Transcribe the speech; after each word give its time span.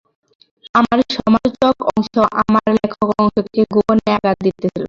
আমার 0.75 0.99
সমালোচক 1.15 1.75
অংশ 1.89 2.13
আমার 2.41 2.67
লেখক 2.77 3.07
অংশকে 3.21 3.61
গোপনে 3.73 4.09
আঘাত 4.17 4.37
দিতেছিল। 4.45 4.79